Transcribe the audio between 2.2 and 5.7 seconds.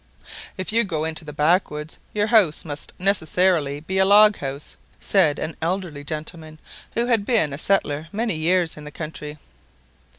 house must necessarily be a log house," said an